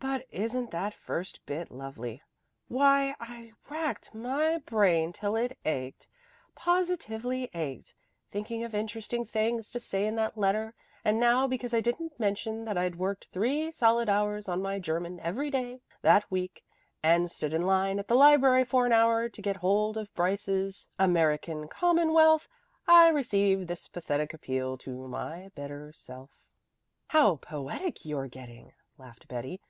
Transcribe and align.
"But 0.00 0.26
isn't 0.30 0.70
that 0.70 0.94
first 0.94 1.44
bit 1.44 1.72
lovely? 1.72 2.22
Why, 2.68 3.16
I 3.18 3.52
racked 3.68 4.14
my 4.14 4.58
brain 4.58 5.12
till 5.12 5.34
it 5.34 5.58
ached, 5.64 6.08
positively 6.54 7.50
ached, 7.52 7.94
thinking 8.30 8.62
of 8.62 8.74
interesting 8.76 9.24
things 9.24 9.70
to 9.72 9.80
say 9.80 10.06
in 10.06 10.14
that 10.16 10.38
letter, 10.38 10.74
and 11.04 11.18
now 11.18 11.46
because 11.48 11.74
I 11.74 11.80
didn't 11.80 12.18
mention 12.20 12.64
that 12.64 12.78
I'd 12.78 12.94
worked 12.96 13.26
three 13.26 13.72
solid 13.72 14.08
hours 14.08 14.48
on 14.48 14.62
my 14.62 14.78
German 14.78 15.18
every 15.20 15.50
day 15.50 15.80
that 16.02 16.30
week 16.30 16.64
and 17.02 17.28
stood 17.30 17.52
in 17.52 17.62
line 17.62 17.98
at 17.98 18.06
the 18.06 18.14
library 18.14 18.64
for 18.64 18.86
an 18.86 18.92
hour 18.92 19.28
to 19.28 19.42
get 19.42 19.56
hold 19.56 19.96
of 19.96 20.14
Bryce's 20.14 20.88
American 21.00 21.66
Commonwealth, 21.66 22.48
I 22.86 23.08
receive 23.08 23.66
this 23.66 23.88
pathetic 23.88 24.32
appeal 24.32 24.78
to 24.78 25.08
my 25.08 25.48
better 25.56 25.92
self." 25.92 26.30
"How 27.08 27.34
poetic 27.36 28.04
you're 28.04 28.28
getting," 28.28 28.72
laughed 28.96 29.26
Betty. 29.26 29.60